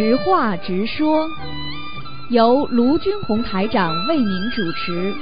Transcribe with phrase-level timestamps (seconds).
[0.00, 1.28] 直话直说，
[2.30, 5.12] 由卢军红台长为您主持。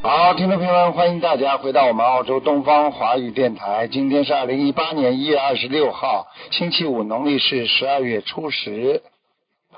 [0.00, 3.88] 好，听众朋友们，欢迎大家回到我们澳洲东方华语电台。
[3.88, 9.02] 今天是二零一八年一月二十六号，星期五，农历是十二月初十。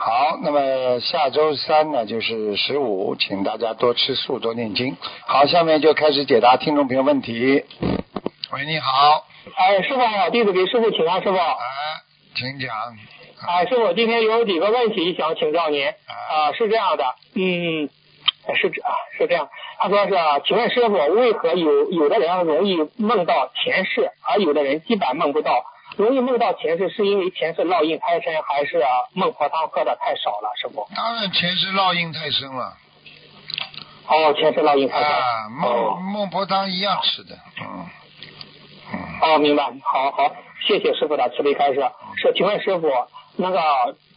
[0.00, 4.96] 好，那么下周三呢就是十五，请大家多吃素，多念经。
[5.26, 7.64] 好，下面就开始解答听众朋友问题。
[8.52, 9.26] 喂，你好，
[9.56, 11.36] 哎，师傅好，弟子给师傅请安，师傅。
[11.36, 11.42] 哎，
[12.36, 12.70] 请讲。
[13.48, 15.88] 哎，师傅，今天有几个问题想请教您。
[15.88, 17.90] 啊，是这样的，嗯，
[18.54, 19.48] 是这啊，是这样。
[19.80, 20.14] 他说是，
[20.46, 25.64] 请问师傅，为何有有的人容易梦到前世，而有的人基本梦不到？
[25.98, 28.80] 容易梦到前世，是因为前世烙印太深，还是
[29.12, 30.48] 孟婆汤喝的太少了？
[30.56, 30.86] 师傅？
[30.94, 32.74] 当然前世烙印太深了。
[34.06, 35.08] 哦，前世烙印太深。
[35.10, 37.86] 啊，孟孟婆汤一样吃的，嗯
[38.92, 38.98] 嗯。
[39.22, 39.64] 哦，明白。
[39.82, 41.80] 好好，谢谢师傅的慈悲开示。
[42.16, 42.88] 是，请问师傅，
[43.36, 43.60] 那个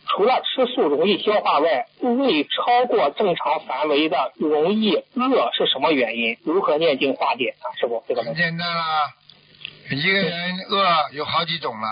[0.07, 6.37] 除了吃素容易消化外，胃超过正常范围的容易饿是什么原因？
[6.43, 7.65] 如何念经化解啊？
[7.79, 9.13] 师傅，这个很简单啦。
[9.89, 11.87] 一个人饿有好几种了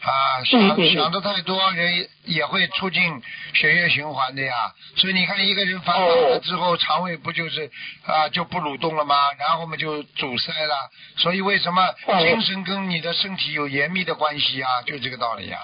[0.00, 0.60] 啊，想
[0.94, 4.72] 想的太多，人也会促进血液循环的呀。
[4.96, 7.70] 所以你看，一个人烦恼了之后，肠胃不就是
[8.06, 9.16] 啊就不蠕动了吗？
[9.38, 10.90] 然后我们就阻塞了。
[11.16, 11.82] 所以为什么
[12.20, 14.68] 精神跟你的身体有严密的关系啊？
[14.86, 15.58] 就这个道理呀。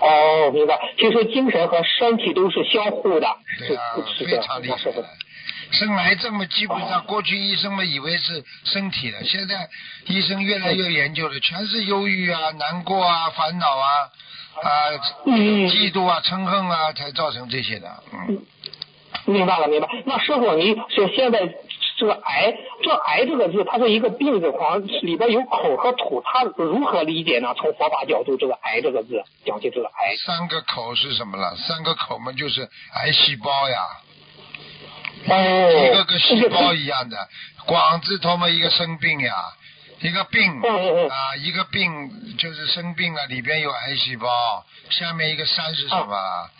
[0.00, 0.78] 哦，明白。
[0.98, 3.26] 其实精神和身体都是相互的。
[3.60, 3.82] 对啊，
[4.18, 4.78] 非常厉害。
[5.74, 9.68] 生癌症嘛，基本上过去医生们以为是身体的，现在
[10.06, 13.88] 医生越来越研究了，全是忧郁啊、难过啊、烦恼啊、
[14.62, 14.70] 啊、
[15.26, 17.88] 嫉妒啊、嗔恨啊，才造成这些的。
[18.12, 18.42] 嗯，
[19.26, 19.88] 明白了，明白。
[20.06, 21.40] 那师傅，你是现在
[21.96, 27.54] 这个癌，这癌这个字，它是一个病字旁，里边有口和土，它如何理解呢？
[27.56, 30.16] 从佛法角度，这个癌这个字，讲起这个癌。
[30.24, 31.54] 三个口是什么了？
[31.56, 33.78] 三个口嘛，就是癌细胞呀。
[35.24, 37.16] 一个个细胞一样的，
[37.66, 39.32] 广字头嘛，一个生病呀，
[40.00, 40.60] 一个病
[41.08, 44.28] 啊，一个病就是生病了，里边有癌细胞，
[44.90, 46.50] 下面一个山是什么？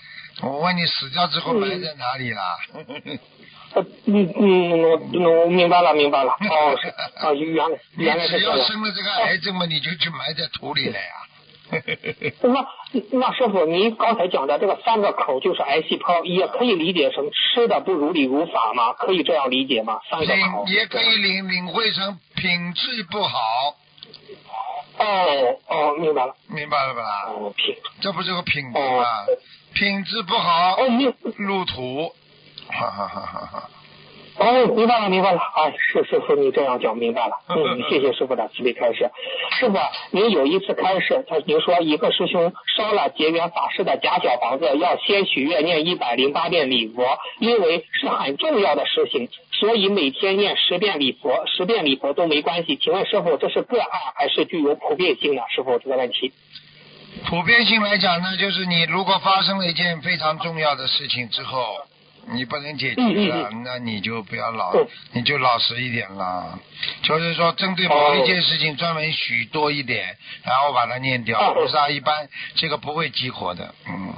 [0.42, 2.40] 我问你，死掉之后埋在哪里了？
[4.06, 6.32] 嗯嗯，我我明白了，明白了。
[6.32, 6.78] 哦，
[7.16, 11.23] 啊， 原来原来是只要生了这个癌症嘛，你就去埋在土里了呀。
[12.42, 12.66] 那
[13.12, 18.92] 那师傅，您刚才讲的这个三个口就是癌细胞，也可以理解成吃的不如理如法吗？
[18.92, 20.00] 可以这样理解吗？
[20.10, 23.38] 三个口也可以领领会成品质不好。
[24.96, 25.06] 哦
[25.68, 27.02] 哦，明白了，明白了吧？
[27.28, 29.04] 哦，品，这不是个品质吗？
[29.74, 30.86] 品质不好，哦，
[31.38, 32.12] 路途。
[32.68, 33.70] 哈哈哈哈哈。
[34.36, 35.38] 哦，明白了，明白了。
[35.38, 37.36] 哎，是师傅，你这样讲明白了。
[37.48, 39.08] 嗯，谢谢师傅的慈悲开示。
[39.52, 39.78] 师傅，
[40.10, 47.04] 您有一次开示，他您说一个师兄烧了结缘法师的假小房子，要先许愿念一百零八遍礼佛，
[47.38, 52.76] 因为是很重要的事情，所以每天念十遍礼佛，十遍礼佛都没关系。
[52.76, 55.42] 请问师傅，这是个案还是具有普遍性的？
[55.54, 56.32] 师傅这个问题。
[57.28, 61.76] 普遍性来讲呢，就是你如果发生了一件非常重要的事情之后。
[62.32, 64.72] 你不能解决了，那你就不要老，
[65.12, 66.58] 你就老实一点了。
[67.02, 71.52] 就是说，针对某一件事情专门许多一点，然后把它念掉。
[71.54, 74.14] 菩萨一般这个不会激活的，嗯。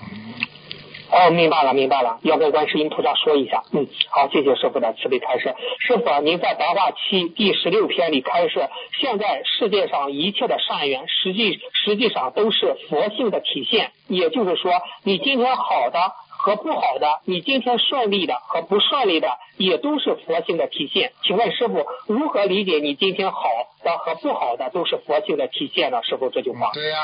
[1.09, 3.63] 哦，明白了，明白了，要跟观世音菩萨说一下。
[3.73, 5.55] 嗯，好，谢谢师傅的慈悲开示。
[5.79, 8.69] 师傅，您在白话七第十六篇里开示，
[9.01, 13.93] 现在世界上一切的善缘，实际实际上都是佛性的体现。
[14.09, 14.73] 也就是说，
[15.05, 16.13] 你今天好的。
[16.47, 21.11] 和不好的，你今天顺利的和不顺利的，也都是佛性的体现。
[21.25, 23.41] 请问师傅，如何理解你今天好
[23.83, 26.05] 的和不好的都是佛性的体现呢？
[26.05, 26.71] 师傅这句话。
[26.73, 27.01] 对呀，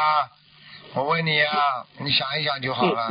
[0.95, 1.57] 我问你啊，
[1.99, 3.09] 你想一想就好了。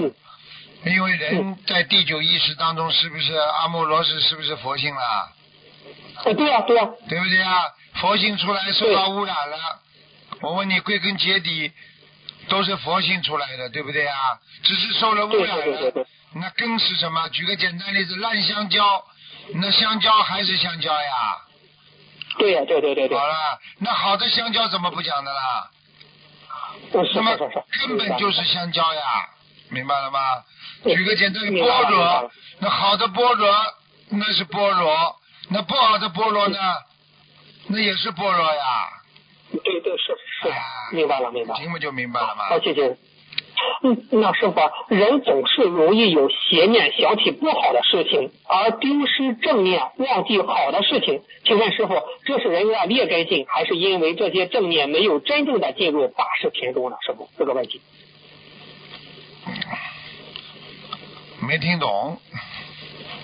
[0.85, 6.31] 因为人在第九意识当中，是不是阿莫罗斯是不是佛性了？
[6.33, 6.89] 对呀，对呀。
[7.09, 7.65] 对不对啊？
[7.95, 9.57] 佛性出来受到污染了。
[10.43, 11.73] 我问你，归根结底
[12.47, 14.15] 都是佛性出来的，对不对啊？
[14.63, 16.05] 只是受了污染了。
[16.33, 17.27] 那根是什么？
[17.29, 19.03] 举个简单例子，烂香蕉，
[19.55, 21.37] 那香蕉还是香蕉呀？
[22.37, 23.17] 对呀，对对对对。
[23.17, 23.35] 好了，
[23.79, 25.69] 那好的香蕉怎么不讲的啦？
[26.93, 29.01] 那么根本就是香蕉呀，
[29.69, 30.19] 明白了吗？
[30.83, 33.53] 举个简单的菠萝，那好的菠萝
[34.09, 35.15] 那是菠萝，
[35.49, 36.57] 那不好的菠萝呢？
[37.67, 38.89] 那也是菠萝呀。
[39.51, 41.59] 对对是是，明白了明白了。
[41.59, 42.45] 听不就明白了吗？
[42.49, 42.97] 好，谢谢。
[43.83, 44.59] 嗯，那师傅，
[44.89, 51.21] 人总是容易有邪念，想起不好的事情，而丢失正念，忘记好的事情。
[51.43, 56.97] 请问师傅，这是人的劣根性，还是因为这些正念没有真正的进入八识田中呢？
[57.05, 57.81] 师傅，这个问题。
[61.47, 62.19] 没听懂。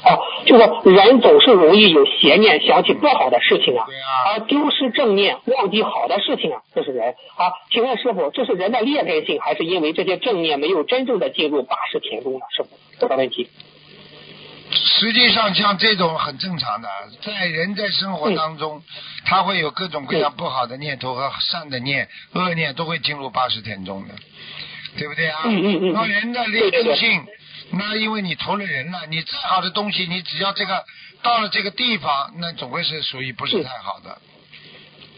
[0.04, 7.52] 哦，就是人总是容易有邪念，想起不好的事情啊，啊，而丢失正念，忘记好的事情啊，这是人啊。
[7.72, 12.40] 请问师傅，这是人的劣根性，还是因为这些正念没有真正的进入八识田中呢？
[12.56, 13.50] 师傅，这个问题。
[14.70, 16.90] 实际上，像这种很正常的，
[17.22, 18.82] 在人在生活当中，
[19.26, 24.14] 他会有各种各样不好的念头和善的念、恶念都会进入八十天中的，
[24.98, 25.40] 对不对啊？
[25.46, 27.26] 嗯嗯嗯那人的劣根性，
[27.72, 30.86] 那因为你投了人了，你再好的东西，你只要这个
[31.22, 34.18] 到了这个地方，那总归是属于不是太好的，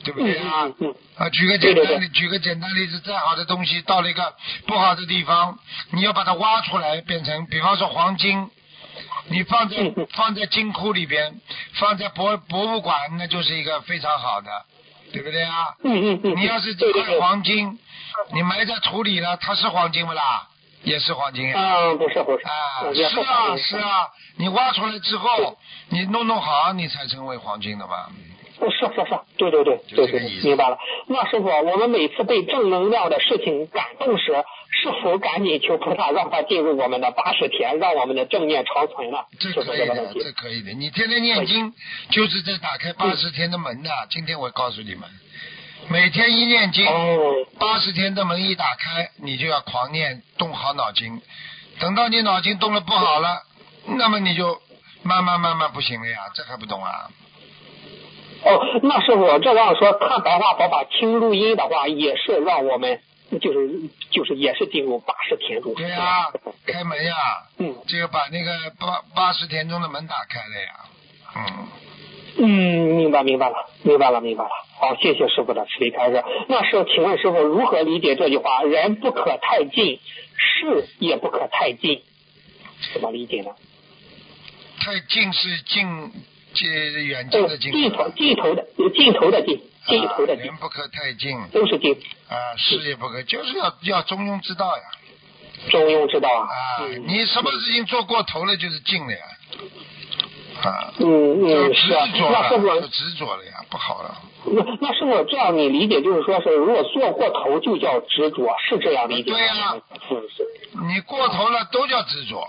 [0.03, 0.65] 对不嗯对啊？
[0.65, 4.33] 嗯嗯啊，举个简单的，对对对举个简单例子，再好的东西到了一个
[4.65, 5.59] 不好的地方，
[5.91, 8.49] 你要把它挖出来，变成，比方说黄金，
[9.27, 9.77] 你放在
[10.13, 11.39] 放在金库里边，
[11.73, 14.49] 放在博博物馆，那就是一个非常好的，
[15.13, 15.75] 对不对啊？
[15.83, 16.35] 嗯嗯嗯。
[16.35, 17.19] 你要是这块。
[17.19, 17.77] 黄金，
[18.33, 20.47] 你埋在土里了，它是黄金不啦？
[20.83, 21.55] 也是黄金呀。
[21.57, 22.43] 嗯，不是不是。
[22.45, 23.77] 啊，是啊是。
[23.77, 25.57] 啊，你挖出来之后，
[25.89, 27.93] 你弄弄好，你才成为黄金的嘛。
[28.61, 30.77] 是是是，对对对对对就这个意，思明白了。
[31.07, 34.33] 那师傅，我们每次被正能量的事情感动时，
[34.83, 39.19] 是否赶紧求菩萨让他进入我们的八十天，让我们的正念长存呢？
[39.39, 40.13] 这是可以的？
[40.13, 40.73] 这可以的。
[40.73, 41.73] 你天天念经，
[42.09, 43.89] 就是在打开八十天的门的。
[44.09, 45.09] 今天我告诉你们，
[45.91, 51.19] 每天一念经，哦，八十天的门一打开，你就要狂念，动好脑筋。
[51.79, 53.41] 等到你脑筋动了不好了，
[53.87, 54.61] 那么你就
[55.01, 57.09] 慢慢慢慢不行了呀，这还不懂啊？
[58.43, 63.01] 哦，那师傅，这样说看白话佛法听录音的话，也是让我们
[63.41, 65.73] 就是就是也是进入八十天中。
[65.73, 66.27] 对呀、
[66.67, 67.15] 开门呀，
[67.57, 70.85] 嗯这个把那个八八十田中的门打开了呀，
[71.35, 71.67] 嗯。
[72.41, 74.49] 嗯，明白明白了，明白了明白了。
[74.79, 76.23] 好，谢谢师傅的慈悲开示。
[76.47, 78.63] 那是请问师傅如何理解这句话？
[78.63, 79.99] 人不可太近，
[80.37, 82.01] 事也不可太近，
[82.93, 83.51] 怎么理解呢？
[84.79, 86.11] 太近是近，
[86.53, 86.71] 近
[87.05, 87.71] 远近哦，的近。
[87.73, 88.65] 尽头尽头的
[88.95, 91.93] 尽头的近，尽头的近啊人，不可太近，都是近，
[92.29, 94.83] 啊，事也不可，就是要要中庸之道呀。
[95.69, 96.47] 中庸之道啊。
[96.47, 99.19] 啊，嗯你什么事情做过头了就是近了呀。
[100.67, 104.15] 啊，嗯嗯是啊，执着了，那师傅就执着了呀，不好了。
[104.45, 109.37] 那那师傅这样你理解就是说是如果做过头就叫执着，是这样理解吗？
[109.37, 109.75] 对呀
[110.07, 110.43] 是是。
[110.87, 112.47] 你过头了都叫执着，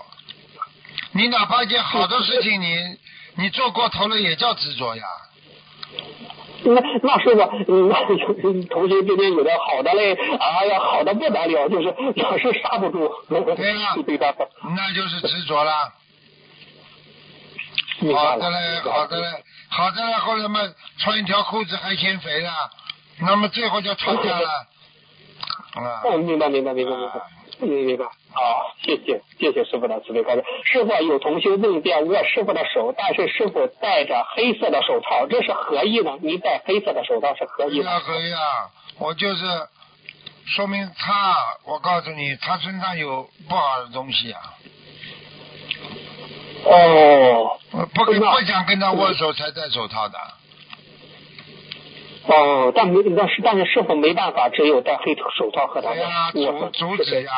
[1.13, 2.75] 你哪怕一件好的事情，你
[3.37, 5.03] 你做过头了也叫执着呀。
[6.63, 13.11] 那那师傅，嗯那有 同学之间有的好的嘞，哎呀，好的不得了，就是老是刹不住。
[13.55, 13.95] 对呀
[14.75, 15.71] 那就是执着了。
[18.15, 20.59] 好的嘞，好的嘞，好的嘞，后来嘛，
[20.97, 22.51] 穿一条裤子还嫌肥了，
[23.19, 24.49] 那么最后就吵架了。
[25.73, 27.21] 啊，哦，明白明白明白明白，
[27.61, 28.05] 嗯明白。
[28.33, 30.43] 好，谢谢谢谢师傅的慈悲开示。
[30.63, 36.17] 师傅有同学问遍握师傅的手，但是师傅戴着黑色的手套，这是何意呢？
[36.21, 37.99] 您戴黑色的手套是何意呢？
[37.99, 38.39] 可以啊，可以啊，
[38.99, 39.45] 我就是
[40.45, 41.35] 说明他，
[41.65, 44.41] 我告诉你，他身上有不好的东西啊，
[46.63, 50.17] 哦我不跟不想跟他握手才戴手套的。
[52.27, 56.69] 哦，但没但是但是师傅没办法，只有戴黑手套和他对呀、握手。
[56.69, 57.31] 阻阻止呀。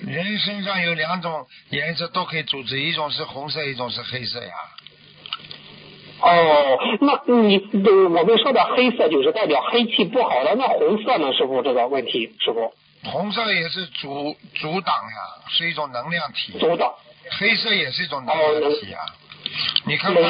[0.00, 4.52] 人身上有两种颜色都可以阻止，一种是红色，一种是黑色呀。
[6.20, 11.32] 哦，那你对我们说的黑色就是代表黑气不好的，那红色呢？
[11.32, 12.74] 师傅这个问题，师傅
[13.04, 16.58] 红色也是阻阻挡呀，是一种能量体。
[16.58, 16.92] 阻挡。
[17.30, 19.00] 黑色也是一种能量体啊、
[19.86, 20.22] 你看看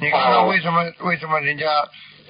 [0.00, 1.66] 你看看哦为什么、为什么人家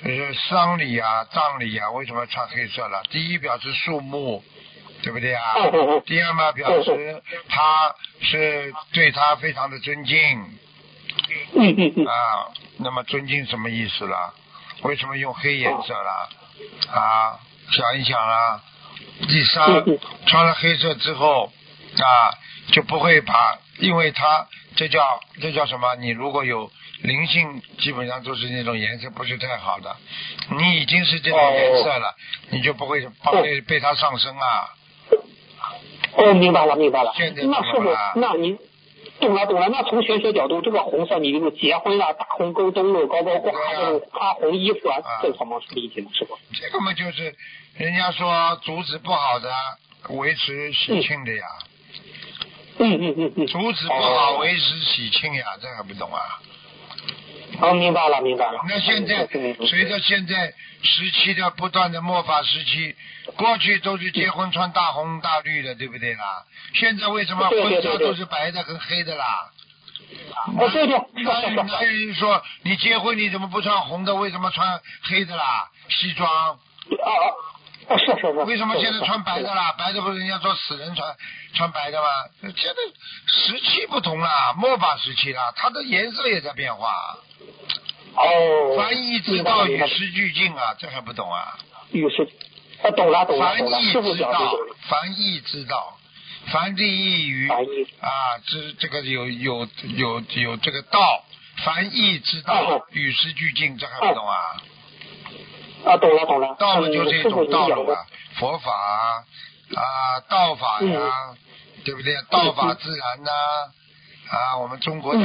[0.03, 0.11] 呃
[0.49, 3.03] 丧礼啊、葬礼啊，为什么穿黑色了？
[3.11, 4.43] 第一表示肃穆，
[5.03, 5.55] 对不对啊？
[6.07, 10.17] 第二嘛，表示他是对他非常的尊敬
[11.55, 12.07] 嗯嗯嗯。
[12.07, 12.13] 啊。
[12.79, 14.35] 那么尊敬什么意思了？
[14.83, 16.29] 为什么用黑颜色了？
[16.93, 17.39] 啊，
[17.71, 18.61] 想一想啊。
[19.29, 19.85] 第三
[20.27, 21.53] 穿了黑色之后
[21.97, 22.35] 啊，
[22.75, 25.95] 就不会把，因为它这叫这叫什么？
[25.95, 29.95] 你如果有灵性，基本上都是那种颜色不是太好的。
[30.51, 32.17] 你已经是这种颜色了，
[32.51, 33.07] 你就不会
[33.43, 34.75] 被被它上升啊。
[36.17, 37.45] 哦，明白了，明白了现在。
[37.45, 38.59] 那师傅懂了吧，那你
[39.21, 39.69] 懂了懂了。
[39.69, 46.09] 那从玄学角度，这个红色，你比如结婚了，大红沟灯笼高高挂，这种花红衣服啊啊，这怎么理解呢？
[46.13, 46.37] 师傅？
[46.53, 47.37] 这个嘛就是
[47.77, 49.49] 人家说阻止不好的
[50.09, 51.45] 维持喜庆的呀。
[51.61, 51.74] 嗯
[52.79, 53.33] 嗯嗯嗯。
[53.37, 53.47] 嗯。
[53.47, 56.21] 主子不好为时喜庆呀，这还不懂啊？
[57.61, 58.61] 哦，明白了，明白了。
[58.69, 59.27] 那现在
[59.67, 60.53] 随着现在
[60.83, 62.97] 时期的不断的末法时期，
[63.37, 66.45] 过去都是结婚穿大红大绿的，对不对啦？
[66.75, 69.51] 现在为什么婚纱都是白的跟黑的啦？
[70.59, 74.15] 哦，对对，那那人说你结婚你怎么不穿红的？
[74.17, 75.71] 为什么穿黑的啦？
[75.89, 76.29] 西装。
[76.29, 76.59] 啊
[77.89, 78.29] 啊，是是是。
[78.45, 79.73] 为什么现在穿白的啦？
[79.79, 81.17] 白的不是人家说死人穿
[81.55, 82.07] 穿白的吗？
[82.41, 82.77] 现在
[83.27, 86.89] 时期不同啦，末法时期啦，它的颜色也在变化。
[88.17, 88.77] 哦。
[88.77, 91.59] 翻译之道与时俱进啊，这还不懂啊？
[91.91, 92.29] 与时，
[92.83, 94.53] 啊，懂了懂了翻译之道，
[94.89, 95.99] 翻译之道。
[96.53, 98.11] 凡地义语啊，
[98.47, 101.25] 这这个有有有有这个道，
[101.65, 104.37] 凡义之道与时俱进，这还不懂啊？
[105.85, 106.55] 啊，懂了懂了。
[106.59, 108.07] 道了就是一种道路啊，
[108.39, 111.37] 佛法啊，道法呀，
[111.85, 112.15] 对不对？
[112.31, 113.31] 道法自然呐，
[114.31, 115.21] 啊，我们中国的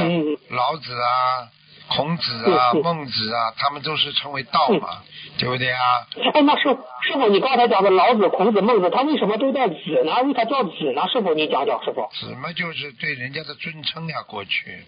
[0.50, 1.48] 老子啊。
[1.92, 5.02] 孔子啊，孟子啊，他们都是称为道嘛，
[5.38, 6.06] 对不对啊？
[6.34, 6.68] 哎，那师
[7.02, 9.74] 师傅，你刚才讲的老子、孔子、孟子，他为什么都叫子
[10.04, 10.22] 呢？
[10.22, 11.08] 为啥叫子呢？
[11.08, 12.08] 师傅，你讲讲，师傅。
[12.12, 14.84] 子嘛，就是对人家的尊称呀，过去。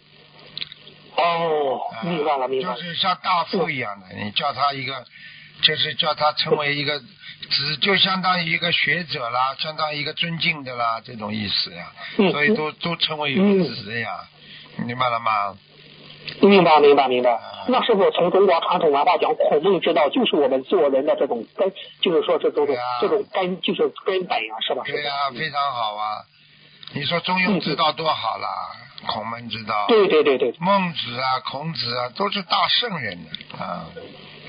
[1.17, 2.77] 哦，明白了，明白了。
[2.77, 5.05] 就是像大夫一样的，你叫他一个，
[5.61, 11.93] 就是叫他成为一个子，就相当于一个学者啦，相当于一个尊敬的啦，这种意思呀。
[12.17, 14.25] 所以都都称为有子呀，
[14.79, 15.57] 明白了吗？
[16.41, 17.37] 明白，明白，明白。
[17.67, 22.67] 那是不是从中国传统文化讲，孔孟之道就是我们做人的这种根，就是说这种
[23.01, 24.83] 这种根，就是根本呀，是吧？
[24.87, 26.23] 对呀，非常好啊！
[26.95, 28.49] 你说中庸之道多好啦，
[29.07, 29.87] 孔孟之道。
[29.89, 30.55] 对对对对。
[30.61, 33.27] 孟子啊，孔子啊，都是大圣人
[33.59, 33.87] 啊。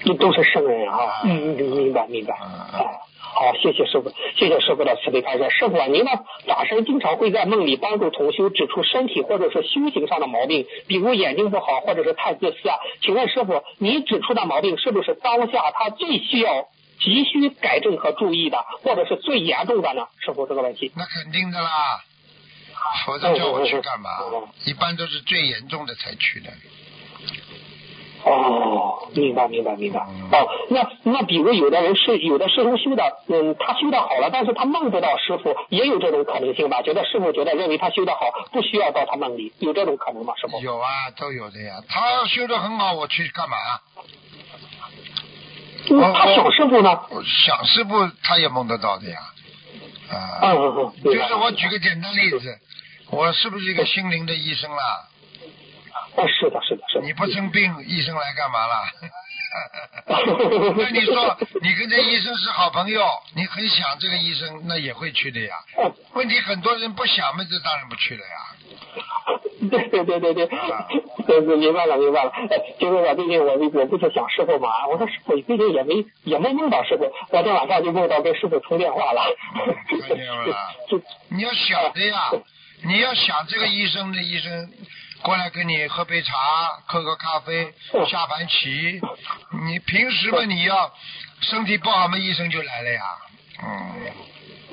[0.06, 1.22] 都都是圣人啊！
[1.24, 2.36] 嗯嗯，明白明白。
[2.36, 2.70] 啊
[3.36, 5.50] 好，谢谢师傅，谢谢师傅的慈悲开示。
[5.50, 6.12] 师傅，您呢？
[6.46, 12.76] 法师经常会在梦里帮助同修指出身体或者是修行上的毛病，比如眼睛不好，或者是太自私啊。
[13.02, 16.68] 请问师傅，您指出的毛病是不是当下他最需要、
[17.00, 20.06] 急需改正和注意的，或者是最严重的呢？
[20.20, 20.92] 师傅，这个问题。
[20.96, 21.70] 那肯定的啦，
[23.08, 24.10] 否则叫我去干嘛？
[24.66, 26.52] 一般都是最严重的才去的。
[28.26, 30.00] 哦，明白明白明白。
[30.00, 36.82] 哦，那那比如有的人是有的师兄修的，嗯，他修的好了，但是他梦不到师傅，也有这种可能性吧？
[36.82, 40.34] 觉得师傅觉得认为他修的好，不需要到他梦里，有这种可能吗？
[40.38, 40.60] 师傅？
[40.62, 40.88] 有啊，
[41.18, 41.82] 都有的呀。
[41.90, 43.58] 他修的很好，我去干嘛？
[46.14, 46.98] 他小师傅呢？
[47.46, 49.18] 小师傅，他也梦得到的呀。
[50.10, 50.40] 啊。
[50.44, 51.04] 嗯嗯嗯。
[51.04, 52.58] 就是我举个简单例子，
[53.12, 55.10] 我是不是一个心灵的医生啦？
[56.16, 57.06] 哦，是的，是的，是的。
[57.06, 58.74] 你不生病，医生来干嘛了？
[60.78, 63.06] 那你说，你跟这医生是好朋友，
[63.36, 65.56] 你很想这个医生，那也会去的呀。
[66.14, 68.36] 问题很多人不想嘛，这当然不去了呀。
[69.70, 70.48] 对对对对对，
[71.28, 72.32] 对明白了明白了。
[72.80, 79.22] 就是我最近我我不是想师傅嘛，我说师傅最近也没也没梦到师傅，昨天晚上就梦到跟师傅通电话了。
[79.88, 80.46] 看见了，
[81.30, 82.32] 你要想的呀，
[82.86, 84.70] 你要想这个医生的医生。
[85.24, 86.34] 过来跟你喝杯茶，
[86.86, 87.74] 喝个咖啡，
[88.10, 89.00] 下盘棋。
[89.66, 90.92] 你平时嘛，你要
[91.40, 93.02] 身体不好嘛，医生就来了呀。
[93.64, 93.94] 嗯。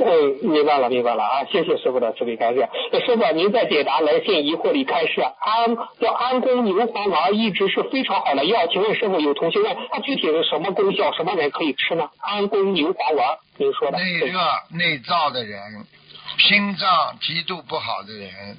[0.02, 1.44] 嗯，明白了，明白了啊！
[1.52, 2.66] 谢谢师傅的慈悲开示。
[3.04, 8.66] 师傅，您在解答来信疑惑里开示，安叫安宫牛黄丸一直是非常好的药。
[8.68, 11.12] 请问师傅，有同学问，它具体是什么功效？
[11.12, 12.08] 什么人可以吃呢？
[12.18, 13.98] 安宫牛黄丸，您说的。
[13.98, 14.40] 内热
[14.70, 15.60] 内燥的人，
[16.38, 18.56] 心脏极度不好的人。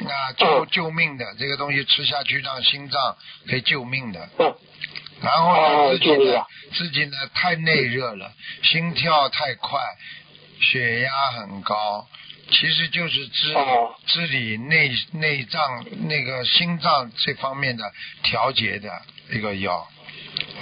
[0.00, 3.16] 那救救命的这个东西吃下去，让心脏
[3.48, 4.28] 可以救命的。
[5.20, 8.32] 然后呢，自己呢，自己呢太内热了，
[8.62, 9.80] 心跳太快，
[10.60, 12.06] 血压很高，
[12.50, 13.54] 其实就是治
[14.06, 17.90] 治理内内脏那个心脏这方面的
[18.22, 18.90] 调节的
[19.30, 19.88] 一个药。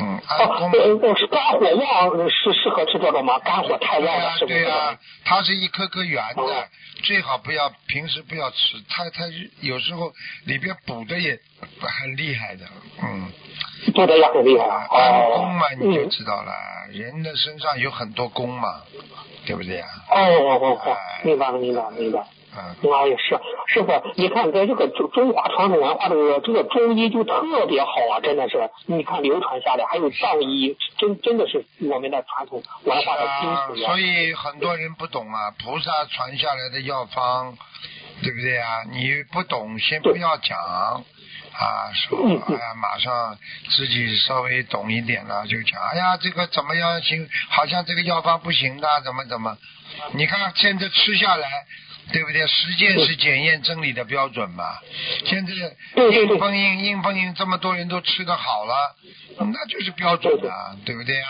[0.00, 3.38] 嗯，肝火旺是适合吃这个吗？
[3.40, 4.64] 肝火太旺了，是不是？
[4.64, 6.68] 对啊，它是一颗颗圆的，
[7.02, 9.24] 最好不要平时不要吃，它它
[9.60, 10.12] 有时候
[10.44, 11.38] 里边补的也
[11.80, 12.64] 很厉害的，
[13.02, 13.32] 嗯。
[13.94, 14.64] 补的也很厉害。
[14.64, 16.52] 安宫嘛，你就知道了，
[16.92, 18.82] 人的身上有很多宫嘛，
[19.44, 19.86] 对不对呀？
[20.10, 22.24] 哦哦哦哦，明白了，明白了，明白。
[22.54, 33.86] 啊，也是师傅，你看在这个中中华传统文化这个这个中医就特别好啊，真的是，你看流传下来，还有藏医，真真的是我们的传统文化的精髓。
[33.86, 37.56] 所以很多人不懂啊，菩萨传下来的药方，
[38.22, 38.82] 对不对啊？
[38.90, 43.38] 你不懂，先不要讲，啊，说嗯嗯哎呀，马上
[43.76, 47.26] 自己稍微懂一点了，就讲哎呀，这个怎么样行？
[47.48, 49.56] 好像这个药方不行的，怎么怎么？
[50.12, 51.46] 你看现在吃下来，
[52.10, 52.46] 对不对？
[52.46, 54.64] 实践是检验真理的标准嘛。
[55.24, 55.52] 现在
[55.94, 58.96] 对对对硬碰硬，硬碰硬，这么多人都吃的好了，
[59.38, 61.28] 那就是标准啊，对不对啊？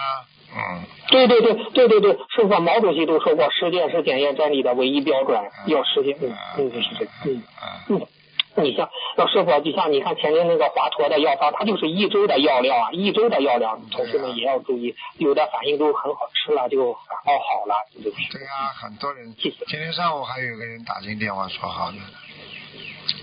[0.55, 6.17] 嗯，对对对对对对，师傅毛主席都说过，实践是检验真理的唯一标准，要实践。
[6.21, 8.07] 嗯嗯，是这个，嗯啊嗯。
[8.57, 18.39] 你像老师傅，就像你看前面那个华佗的药方，它就是一周的药量啊，一周的药量，同学们也要注意，有的反应都很好，吃了就感冒好了，对不对？
[18.39, 21.97] 对啊，很多人今天上午还有个人打进电话说好的，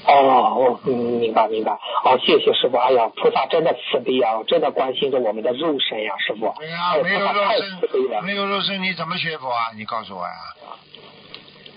[0.08, 6.54] 哦，我嗯明白明白，哦，谢谢师傅，哎呀，菩萨真的慈悲啊，真的关心着我们的肉身呀、师傅。
[6.58, 8.26] 对呀、哎没有肉菩萨太慈悲了身，。
[8.26, 9.72] 没有肉身你怎么学佛啊？
[9.76, 10.34] 你告诉我呀、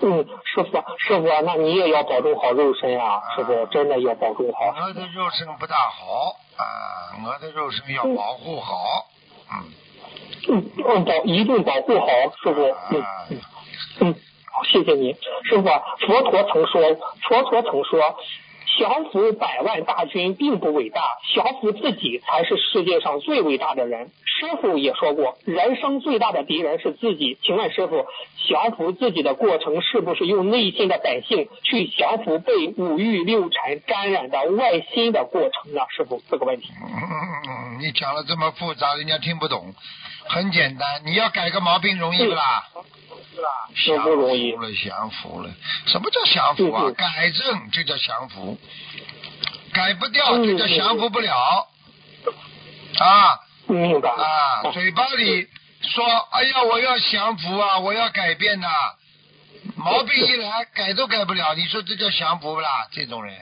[0.04, 4.74] 嗯，师傅师傅，那你也要保重好肉身啊，师傅真的要保重好。
[4.86, 6.64] 我的肉身不大好啊，
[7.24, 9.06] 我的肉身要保护好，
[9.52, 9.72] 嗯
[10.48, 12.06] 嗯嗯，保一定保护好，
[12.42, 12.62] 师傅。
[12.62, 13.40] 嗯啊，嗯
[14.00, 14.14] 嗯，
[14.50, 15.68] 好，谢谢你，师傅。
[16.06, 16.82] 佛陀曾说，
[17.28, 18.16] 佛陀曾说，
[18.78, 21.02] 降服百万大军并不伟大，
[21.34, 24.10] 降服自己才是世界上最伟大的人。
[24.24, 27.38] 师傅也说过，人生最大的敌人是自己。
[27.42, 28.06] 请问师傅，
[28.48, 35.82] 降服自己的过程是不是用内心的本性去降服被五欲六尘沾染的外心的过程呢？
[35.96, 36.72] 师傅，这个问题。
[36.82, 39.74] 嗯，你讲的这么复杂，人家听不懂。
[40.26, 42.64] 很简单，你要改个毛病容易不啦？
[43.74, 45.50] 是不容易降服了，降服了。
[45.86, 48.58] 什么叫降服啊改正就叫降服，
[49.72, 51.68] 改不掉就叫降服不了。
[52.98, 54.10] 啊明白。
[54.10, 55.48] 啊，嘴巴里
[55.80, 58.68] 说，哎呀，我要降服啊，我要改变呐、
[59.76, 61.54] 毛病一来，改都改不了。
[61.54, 62.86] 你说这叫降服不啦？
[62.92, 63.34] 这种人，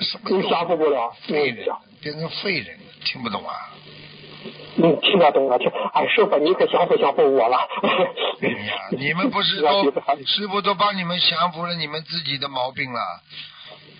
[0.00, 1.66] 什么你用降服不了，废人
[2.00, 3.54] 变成废人了，听不懂啊？
[4.76, 5.70] 嗯，听得懂了，听。
[5.92, 7.56] 哎，师傅，你可降服降服我了。
[8.42, 9.84] 哎呀，你们不是都
[10.26, 13.00] 师傅都帮你们降服了你们自己的毛病了，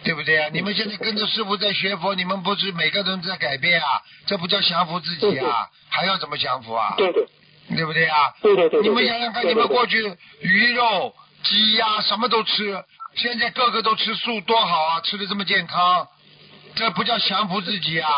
[0.04, 0.50] 对不对啊？
[0.52, 4.02] 你们现在跟着师傅在学佛，你们不是每个人在改变啊？
[4.26, 5.68] 这不叫降服自己啊？
[5.88, 6.94] 还要怎么降服啊？
[6.98, 7.26] 对对
[7.74, 8.34] 对不对啊？
[8.42, 8.88] 对对对对。
[8.88, 9.98] 你们想想看，你们过去
[10.40, 15.00] 鱼肉、鸡鸭什么都吃，现在个个都吃素，多好啊！
[15.00, 16.06] 吃的这么健康，
[16.74, 18.10] 这不叫降服自己啊？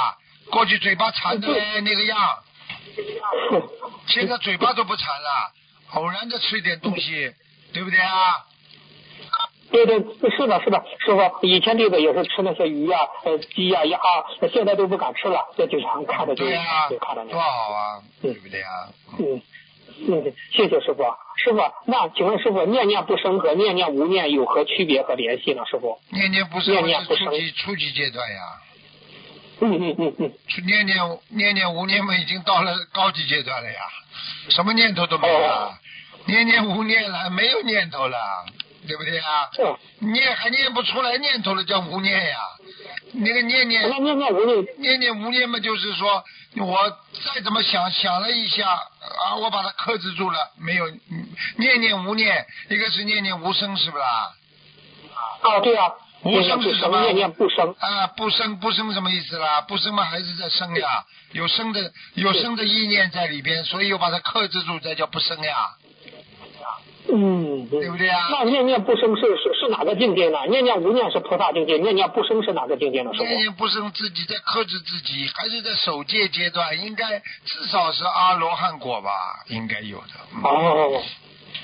[0.51, 2.19] 过去嘴巴馋的嘞那个样，
[4.07, 5.53] 现在嘴巴都不馋了，
[5.95, 7.33] 偶然的吃一点东西，
[7.73, 8.45] 对不对啊？
[9.71, 9.99] 对对，
[10.31, 13.99] 是的，是的，师傅，以前这个也是吃那些鱼啊、呃鸡啊、鸭，
[14.51, 17.39] 现在都不敢吃了，这就常看着就对呀、就看着你多。
[17.39, 18.89] 好啊，嗯对不对啊？
[19.19, 19.43] 嗯
[20.09, 21.05] 嗯，谢谢师傅。
[21.37, 25.63] 师傅，那请问师傅，念念不生和念念无念有何区别和联系呢？
[25.67, 25.99] 师傅？
[26.13, 28.41] 念念不生念念不生是初级初级阶段呀，
[29.61, 30.33] 嗯嗯嗯嗯。
[30.49, 30.97] 去念念
[31.29, 33.81] 念念无念嘛，已经到了高级阶段了呀，
[34.51, 35.79] 什么念头都没有了，
[36.27, 38.19] 念念无念了，没有念头了，
[38.87, 39.51] 对不对啊？
[39.59, 42.39] 嗯，念还念不出来念头了，叫无念呀。
[43.13, 46.23] 那个念念念念无念，念念无念嘛，就是说
[46.57, 46.91] 我
[47.35, 54.35] 再怎么想想了一下啊，我把它克制住了，没有嗯念念无念，一个是念念无声，是不是啦？
[55.41, 57.01] 啊，对啊，无生，是什么？
[57.03, 57.75] 念念不生。
[57.79, 59.61] 啊，不生不生什么意思啦？
[59.63, 65.55] 不生嘛，还是在生呀，有生的有生的意念在里边，所以又把它克制住，这叫不生呀，
[67.11, 68.27] 嗯，对不对啊？
[68.31, 70.39] 那念念不生是是是哪个境界呢？
[70.51, 73.11] 念念无念是菩萨境界，念念不生是哪个境界呢？
[73.13, 79.11] 念念不生自己在克制自己，还是在守戒阶段，应该至少是阿罗汉果吧，
[79.47, 80.15] 应该有的。
[80.35, 81.03] 嗯哦，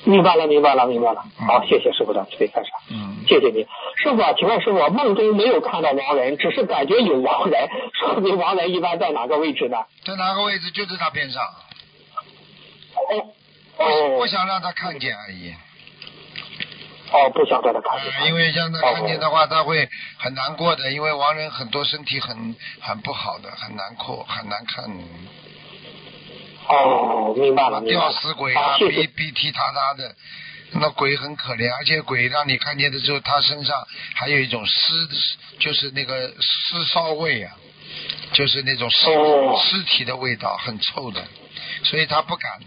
[0.05, 1.25] 明白了，明白了，明白了。
[1.41, 2.71] 嗯好，谢谢师傅的慈悲开示。
[2.91, 9.79] 嗯，谢谢你，师傅啊，请问师傅，梦中没有看到亡人，只是感觉有亡人，说明亡人一般在哪个位置呢？
[10.05, 10.71] 在哪个位置？
[10.71, 11.43] 就在他边上，
[12.95, 13.33] 哦
[13.77, 15.55] 不哦不想让他看见而已。
[17.13, 18.29] 哦，不想让他看呃，见。
[18.29, 19.89] 因为让他看见的话，他会
[20.19, 24.85] 很难过的，因为亡人很多身体很很不好的，很难过，很难看。
[26.69, 28.13] 哦，明白了，明白吊。
[28.13, 28.77] 死鬼啊。
[28.79, 30.15] 鼻鼻涕嗒嗒的，
[30.73, 35.09] 那鬼很可怜，而且鬼让你看见的时候，他身上还有一种尸，
[35.59, 37.55] 就是那个尸骚味啊，
[38.33, 41.23] 就是那种尸、哦尸体的味道，很臭的，
[41.85, 42.67] 所以他不敢的。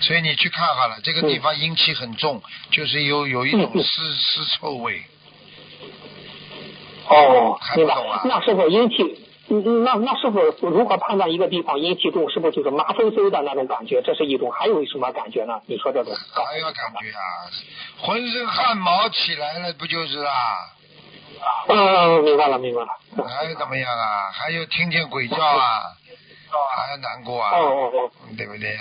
[0.00, 5.02] 所以你去看好了，这个地方阴气很重，就是有有一种尸尸臭味。
[7.06, 8.22] 哦，还不懂啊。
[8.24, 8.96] 那是否阴气，
[9.52, 12.30] 嗯嗯那那师傅如何判断一个地方阴气重？
[12.30, 14.00] 是不是就是麻嗖嗖的那种感觉？
[14.00, 15.60] 这是一种，还有什么感觉呢？
[15.66, 16.14] 你说这种？
[16.34, 17.20] 还要感觉啊，
[17.98, 20.32] 浑身汗毛起来了，不就是啊？
[21.68, 22.88] 嗯，明白了，明白了。
[23.28, 24.30] 还有怎么样啊？
[24.32, 25.82] 还有听见鬼叫啊，
[26.76, 28.80] 还要难过啊，哦哦哦，对不对呀？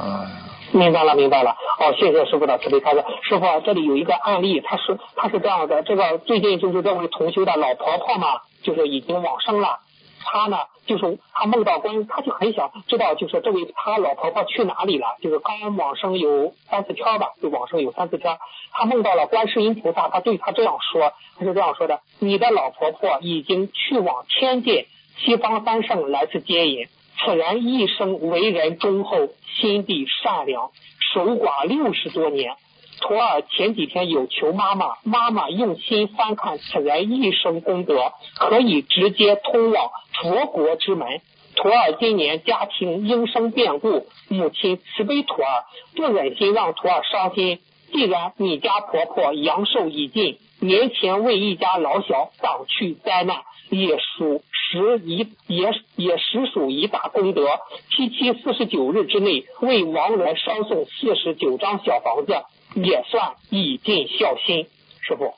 [0.00, 0.26] 嗯，
[0.72, 1.54] 明白了，明白了。
[1.78, 3.04] 哦，谢谢师傅的慈悲开示。
[3.28, 9.78] 师傅，这里有一个案例，他是他是这样的，这个最近就是这位同修的老婆婆嘛，就是已经往生了。
[10.24, 18.38] 他呢，就是他梦到关，他就很想知道，就是这位他老婆婆去哪里了，就是刚往生有三四天吧，就往生有三四天。
[18.72, 24.86] 他梦到了观世音菩萨，他对他这样说，他是这样说的：你的老婆婆已经去往天界，
[25.18, 26.86] 西方三圣来自接引。
[27.18, 30.70] 此人一生为人忠厚，心地善良，
[31.12, 32.56] 守寡六十多年。
[33.02, 39.90] 徒儿前几天有求妈妈，妈妈用心翻看此人一生功德，可以直接通往
[40.22, 41.20] 佛国之门。
[41.56, 45.64] 徒儿今年家庭应生变故，母亲慈悲徒儿，
[45.96, 47.58] 不忍心让徒儿伤心。
[47.92, 57.46] 既然你家婆婆阳寿已尽，年前为一家老小挡去灾难，也属实一也也实属一大功德。
[57.90, 62.32] 七七四十九日之内为亡人烧送四十九张小房子，
[62.74, 64.68] 也算以尽孝心。
[65.04, 65.34] 师傅，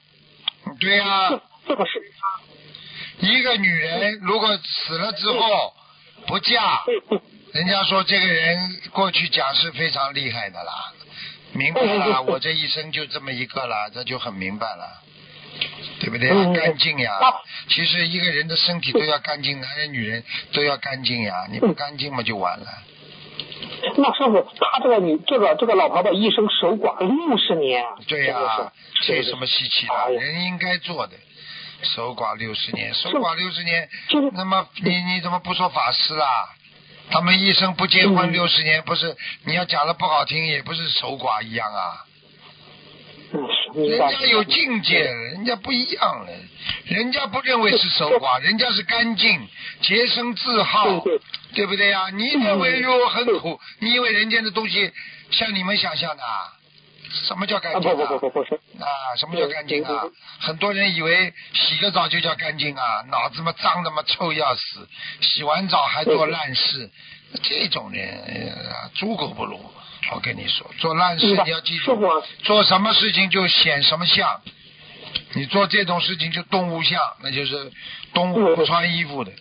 [0.79, 2.03] 对呀、这这个是
[3.21, 5.73] 一个女人如果死了之后
[6.27, 6.83] 不嫁，
[7.53, 8.59] 人家说这个人
[8.93, 10.93] 过去讲是非常厉害的啦，
[11.53, 15.03] 明白了，我这一生就这么一个了，这就很明白了，
[16.01, 16.29] 对不对？
[16.55, 17.13] 干净呀，
[17.69, 22.67] 其实一个人的身体都要干净，男人女人都要干净呀，你不干净嘛就完了。
[23.97, 28.73] 那师傅，他这个女这个这个老婆婆一生守寡六十年，对呀、
[29.03, 29.95] 这有什么稀奇的？
[29.95, 31.13] 哎人应该做的。
[31.83, 36.29] 守寡六十年，守寡六十年就是，那么你你怎么不说法师啊？
[37.11, 42.04] 他们一生不结婚嗯六十年，不是你要讲的不好听，也不是守寡一样啊。
[43.75, 46.33] 人家有境界，人家不一样了，
[46.87, 49.49] 人家不认为是守寡，人家是干净、
[49.83, 51.05] 洁身自好
[51.55, 52.09] 对不对呀？
[52.11, 54.93] 你认为哟很苦，你以为人间的东西
[55.31, 56.53] 像你们想象的啊？
[57.27, 57.95] 什么叫干啊净啊？
[57.95, 60.05] 不不不不不是，啊，什么叫干净啊？
[60.41, 64.89] 很多人以为洗个澡就叫干净啊，脑子嘛脏的嘛臭要死，
[65.21, 66.91] 洗完澡还做烂事，
[67.43, 69.61] 这种人、呃、猪狗不如。
[70.13, 71.97] 我跟你说，做烂事你要记住
[72.43, 74.29] 做什么事情就显什么相。
[75.35, 77.71] 你做这种事情就动物相，那就是
[78.13, 79.33] 动物不穿衣服的，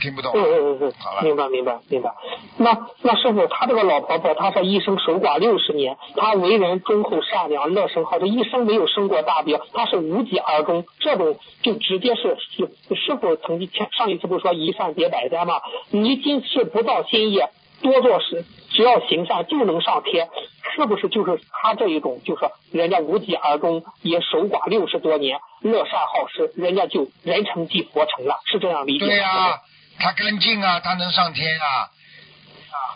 [0.00, 0.42] 听不懂嗯？
[0.42, 2.10] 嗯嗯嗯好了嗯，明白明白明白。
[2.58, 15.60] 那那师傅，他这个老婆婆，她是一生守寡六十年，她为人忠厚善良，乐生好，这一生没有生过大病，她是无疾而终，这种就直接是是师傅曾经前上一次不是说一善解百灾吗？
[15.90, 17.48] 你今世不造新业，
[17.82, 20.28] 多做事，只要行善就能上天，
[20.74, 29.06] 是不是就是他这一种，就是说人家无疾而终，也守寡六十多年，乐善好施，人家就人成即佛成了，是这样理解？
[29.06, 29.60] 对呀、
[29.98, 31.90] 他干净啊，他能上天啊。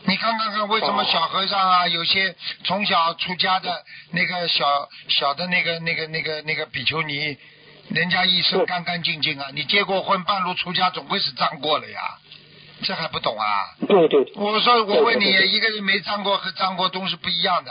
[0.07, 3.83] 你看看看，为什么小和尚啊，有些从小出家的
[4.13, 4.65] 那个小
[5.09, 7.37] 小的那个那个那个那个比丘尼，
[7.89, 9.47] 人家一生干干净净啊。
[9.55, 12.01] 你结过婚，半路出家，总归是脏过了呀，
[12.85, 13.45] 这还不懂啊？
[13.89, 17.71] 对对对，我说，我问你一个人没张过和张过都是不一样的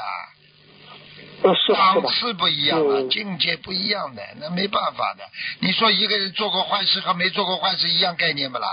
[1.74, 5.24] 档次不一样啊，嗯境界不一样的，那没办法的。
[5.60, 8.68] 你说一个人做过坏事和没做过坏事一样概念不啦？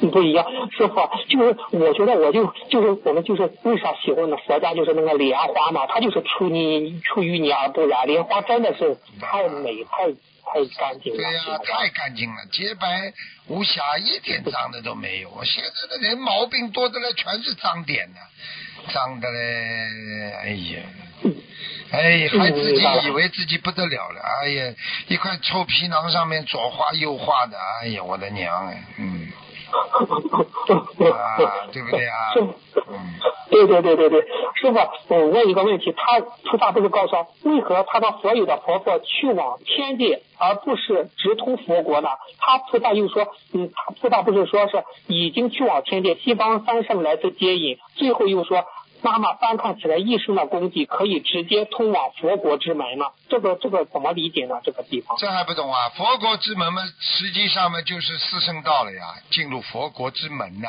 [0.00, 0.46] 不一样。
[0.70, 0.94] 师傅，
[1.28, 10.06] 就是我觉得我就就是我们就是为啥喜欢的佛家就是那个莲花嘛，它就是出泥出淤泥而不染，莲花真的是太美太
[10.52, 11.18] 太干净了。
[11.18, 13.12] 对呀、太干净了，洁白
[13.46, 15.44] 无瑕，一点脏的都没有。
[15.44, 18.20] 现在的人毛病多的嘞，全是脏点的，
[18.92, 20.82] 脏的嘞，哎呀。
[21.92, 24.74] 哎，还自己以为自己不得了了，哎呀，
[25.08, 29.28] 一块臭皮囊上面左画右画的，哎呀，我的娘哎，嗯，
[31.12, 32.32] 啊，对不对啊？
[32.88, 33.14] 嗯，
[33.50, 34.20] 对对对对对，
[34.54, 34.78] 师傅，
[35.14, 42.08] 我问一个问题，他菩萨不是告诉，为何他的所有的婆婆去往天界，而不是直通佛国呢？
[42.38, 48.64] 他菩萨又说，嗯，他菩萨不是说是已经去往天界，西方三圣来自接引，最后又说。
[49.02, 53.06] 妈妈翻看起来一生的功绩，可以直接通往佛国之门吗？
[53.30, 54.60] 这个这个怎么理解呢？
[54.62, 55.16] 这个地方？
[55.18, 55.88] 这还不懂啊？
[55.96, 60.68] 佛国之门嘛，实际上嘛就是四圣道了呀，进入佛国之门呐、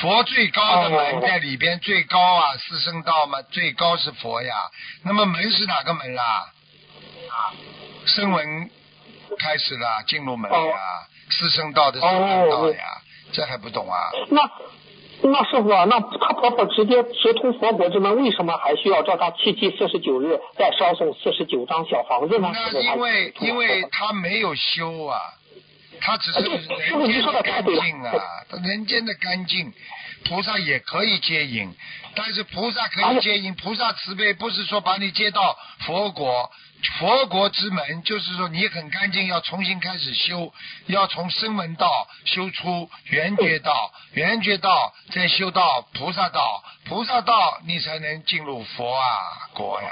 [0.00, 4.54] 佛最高的门哦在里边，最高啊，四圣道嘛，最高是佛呀。
[5.04, 6.24] 那么门是哪个门啦？
[7.30, 7.54] 啊
[8.06, 8.70] 声闻
[9.38, 10.76] 开始了，进入门了呀，
[11.30, 12.84] 四圣道的四圣道呀，
[13.32, 13.96] 这还不懂啊？
[14.28, 14.50] 那
[15.24, 22.50] 那师傅啊，那她婆婆直接直通佛国之门，为什么还需要叫她七七四十九日再烧送四十九张小房子呢？
[22.52, 25.20] 那因为因为他没有修啊，
[26.04, 28.12] 她只是人间您说得太对了干净啊，
[28.64, 29.72] 人间的干净，
[30.24, 31.72] 菩萨也可以接引，
[32.16, 36.50] 但是菩萨可以接引，菩萨慈悲不是说把你接到佛国。
[36.98, 40.52] 佛国之门就是说你很干净，要重新开始修，
[40.86, 49.06] 要从声闻道修出圆觉道，圆觉道再修到菩萨道，菩萨道你才能进入佛啊
[49.54, 49.88] 国呀。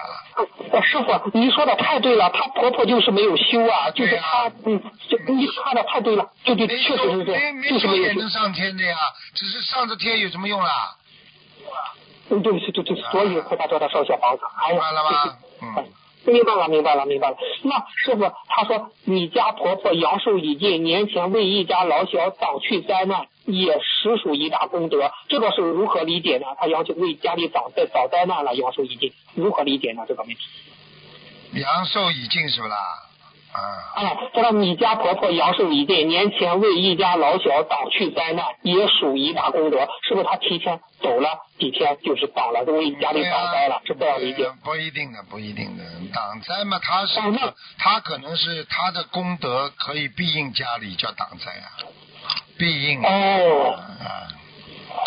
[0.73, 4.83] 呃，师傅，您说的太对了，她婆婆就是没有修啊，就是她，嗯，
[5.29, 8.31] 你看的太对了，对对，没确实是这没样，没就是没修修也能。
[8.31, 8.97] 上天的呀，
[9.35, 10.97] 只是上着天有什么用啦？
[12.31, 14.43] 嗯，对不起，对对，所以菩萨叫他烧小房子。
[14.61, 15.39] 哎呀，明白了吗？
[15.63, 15.85] 嗯，对
[16.31, 17.37] 明白了，明白了，明白了。
[17.63, 25.11] 那师傅，他说你家婆婆阳寿已尽，年前为一家老小挡去灾难，也实属一大功德。
[25.29, 26.47] 这个是如何理解呢？
[26.59, 30.05] 他要求为家里挡灾早灾难了，阳寿已尽，如何理解呢？
[30.09, 30.39] 这个问题。
[31.53, 32.77] 阳寿已尽是不啦？
[33.53, 33.59] 啊，
[33.97, 39.89] 哎，他说你家婆婆阳寿已尽，年前为一家老小挡去灾难，也属一大功德。
[40.03, 43.75] 是不是他提前走了几天，就是挡了，为家里对挡灾了？
[43.77, 44.47] 啊是这样理解对？
[44.47, 45.83] 啊不一定的，不一定的。
[46.15, 47.21] 挡灾嘛，他是
[47.79, 51.67] 他可能是他的功德可以庇应家里，叫挡灾啊，
[52.57, 53.11] 庇应啊，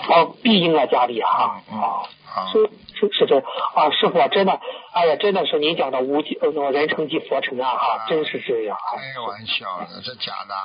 [0.10, 1.62] 哦，庇应了家里哈。
[1.72, 2.04] 嗯嗯哦，
[2.52, 4.60] 是是是这啊，师傅啊真的，
[4.92, 8.76] 哎呀，真的是您讲的无极呃人成即佛成啊哈，真是这样。
[8.92, 10.56] 开玩笑的，这假的。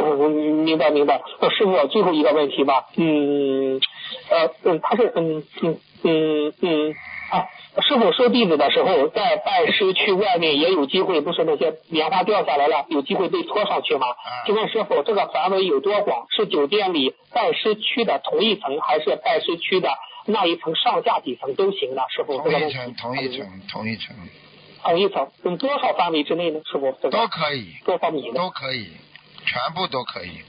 [0.00, 0.30] 我嗯，
[0.64, 1.20] 明白明白。
[1.40, 2.86] 我，师傅，最后一个问题吧。
[2.96, 3.80] 嗯，
[4.30, 6.94] 呃，嗯，他是嗯嗯嗯嗯，
[7.30, 7.48] 啊，
[7.82, 14.06] 师傅收弟子的时候，在拜师区外面也有机会，不是那些棉花掉下来了，有机会被拖上去吗？
[14.46, 16.26] 就问师傅，这个范围有多广？
[16.30, 19.88] 是酒店里拜师区的同一层，还是拜师区的
[20.26, 22.02] 那一层上下几层都行呢？
[22.10, 24.16] 师傅，同一层，同一层，同一层
[24.82, 26.60] 同一层，嗯，多少范围之内呢？
[26.70, 28.34] 师傅，这个都可以，多少米呢？
[28.34, 28.88] 都可以，
[29.46, 30.40] 全部都可以，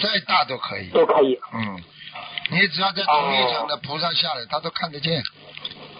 [0.00, 0.88] 再大都可以。
[0.90, 1.38] 都可以。
[1.54, 1.80] 嗯，
[2.50, 5.22] 你只要在同一层的菩萨下来，他都看得见。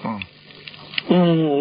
[0.05, 0.21] 嗯，
[1.09, 1.17] 嗯，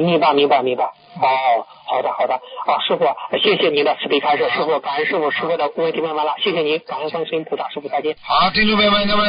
[0.05, 0.83] 明白明白明白。
[0.85, 2.33] 哦，好的好的。
[2.33, 3.05] 啊，师傅，
[3.41, 8.15] 谢谢您的慈悲开示，师傅，感恩师傅，师傅的问题问完了，谢谢您，感恩观世音菩萨，师傅再见。
[8.21, 9.23] 好，听众朋友们，那么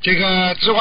[0.00, 0.78] 这个知话。